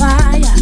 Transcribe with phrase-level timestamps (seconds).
[0.00, 0.56] fire,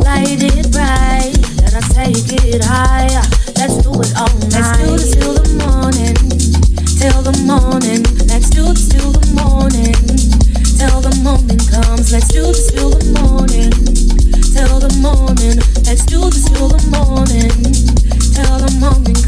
[0.00, 1.36] light it bright.
[1.60, 3.20] Let us take it higher.
[3.60, 4.80] Let's do it all night.
[4.80, 6.16] Let's do this till the morning,
[6.96, 8.00] till the morning.
[8.32, 9.92] Let's do this till the morning,
[10.80, 12.12] till the morning comes.
[12.12, 13.72] Let's do this till the morning,
[14.56, 15.60] till the morning.
[15.84, 17.52] Let's do this till the morning,
[18.32, 19.27] till the morning.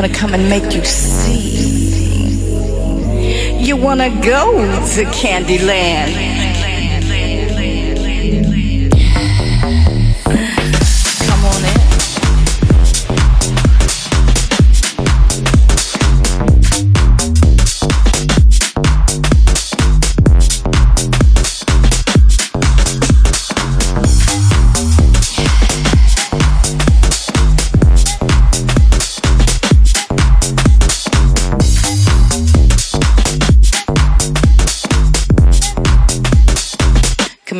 [0.00, 1.60] Gonna come and make you see.
[3.58, 4.54] You wanna go
[4.94, 6.39] to Candyland.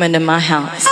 [0.01, 0.90] Come into my house.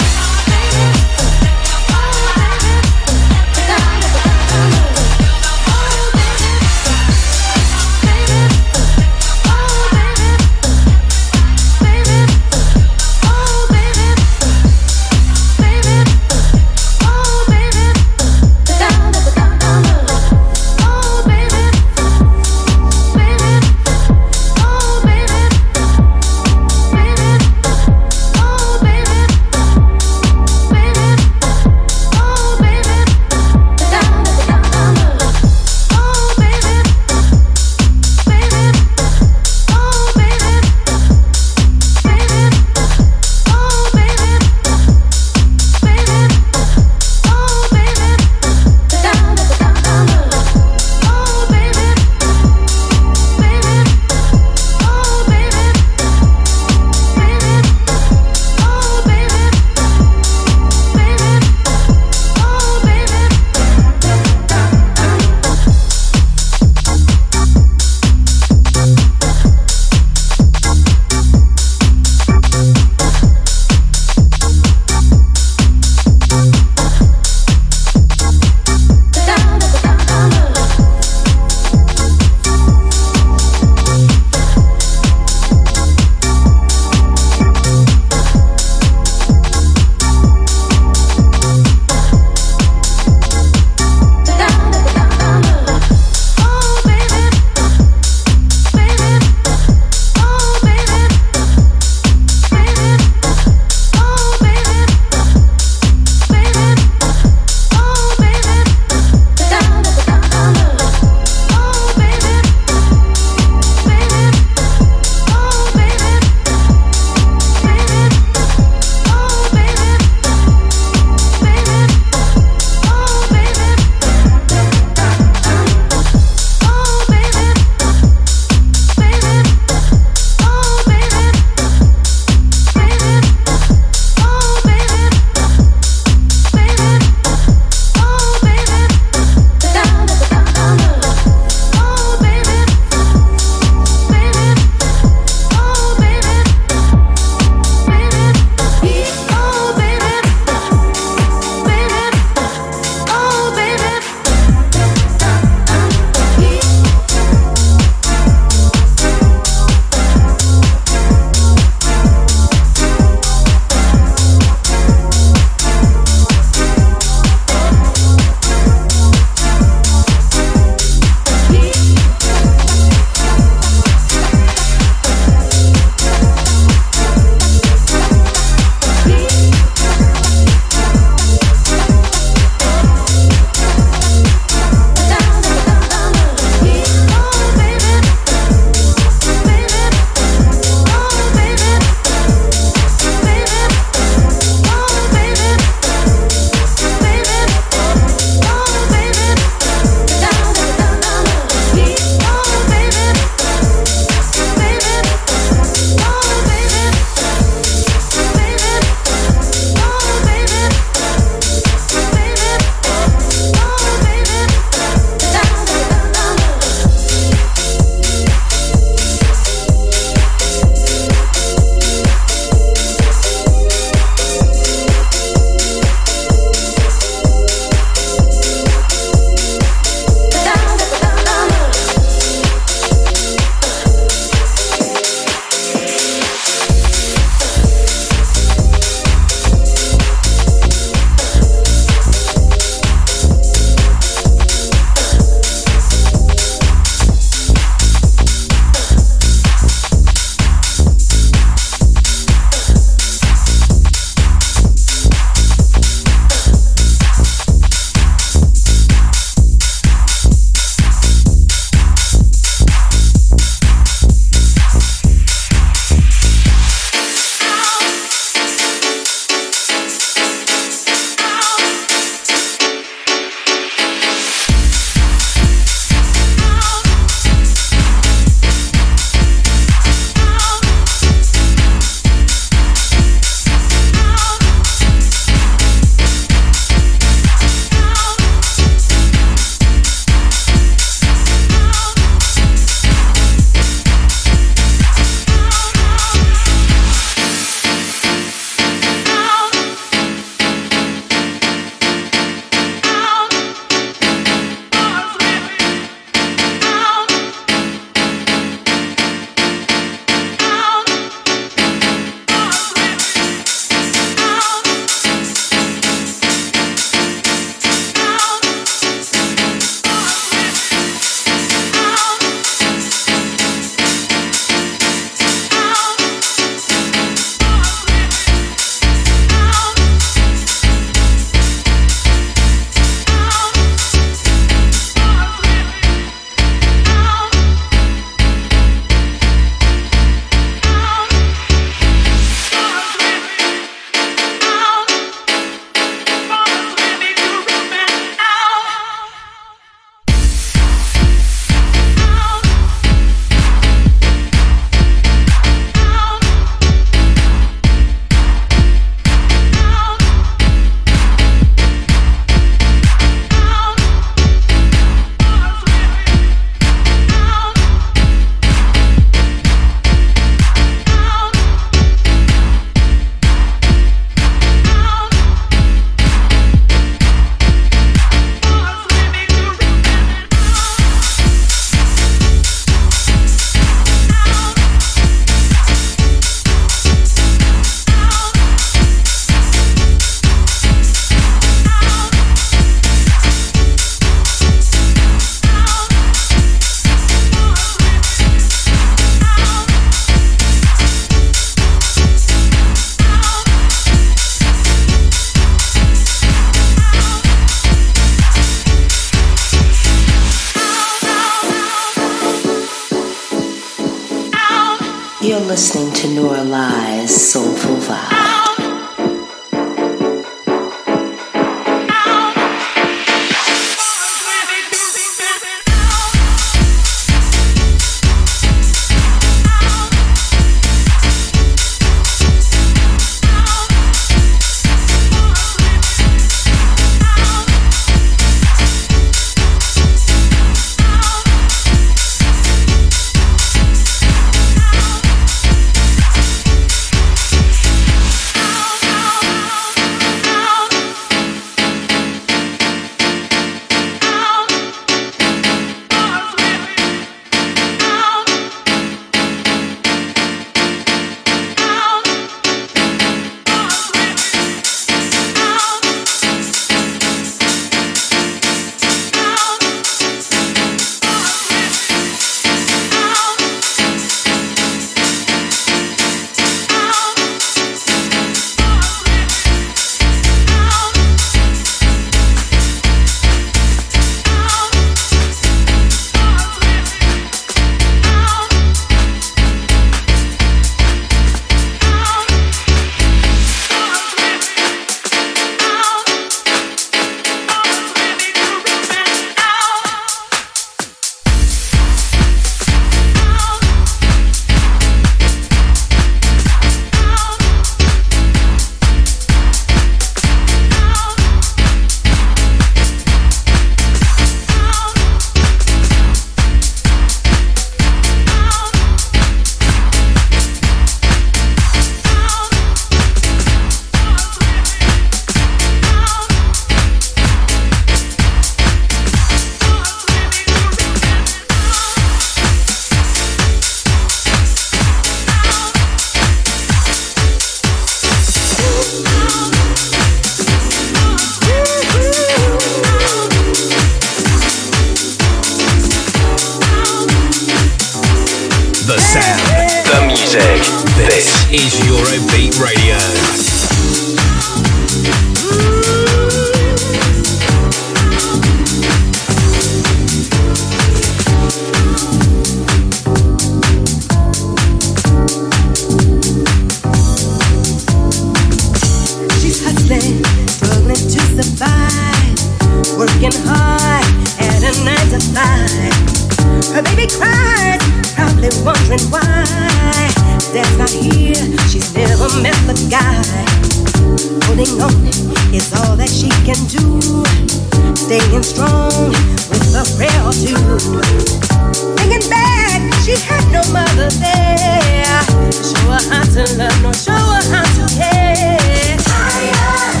[592.30, 595.22] Back, she had no mother there.
[595.52, 598.96] Show her how to love, no show her how to care.
[598.98, 600.00] Tired,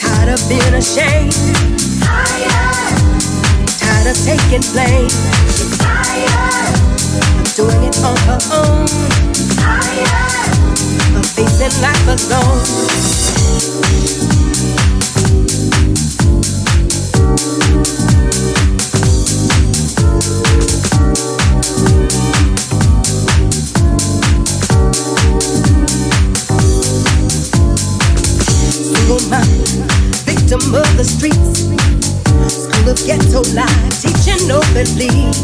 [0.00, 1.34] tired of being ashamed.
[2.00, 2.88] Tired,
[3.78, 5.10] tired of taking blame.
[5.76, 6.76] Tired
[7.40, 8.86] of doing it on her own.
[9.58, 10.48] Tired
[11.18, 12.62] of facing life alone.
[30.54, 31.66] wisdom of the streets.
[32.46, 35.34] School of ghetto life, teaching no belief.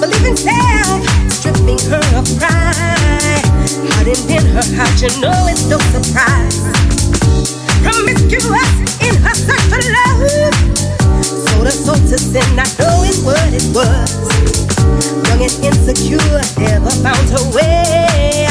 [0.00, 3.44] Believing self, stripping her of pride.
[3.96, 6.64] Hiding in her heart, you know it's no surprise.
[7.84, 8.72] Promiscuous
[9.04, 10.54] in her search for love.
[11.24, 14.16] Sold her soul to sin, not knowing what it was.
[15.28, 18.48] Young and insecure, never found her way.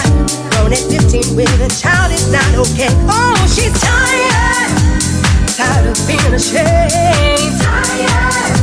[0.52, 2.90] Grown at 15 with a child is not okay.
[3.10, 4.45] Oh, she's tired
[5.56, 7.56] tired of being ashamed.
[7.62, 8.56] Tired.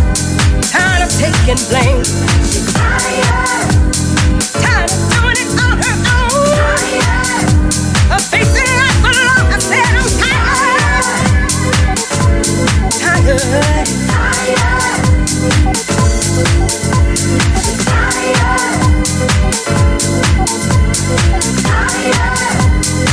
[0.68, 2.04] Tired of taking blame.
[2.44, 3.72] She's tired.
[4.60, 6.52] Tired of doing it on her own.
[6.52, 7.48] Tired.
[8.12, 9.48] Of facing life alone.
[9.48, 11.16] I said I'm tired.
[13.00, 13.40] Tired.
[14.12, 14.68] Tired.
[17.56, 18.52] She's tired.
[21.64, 22.61] Tired.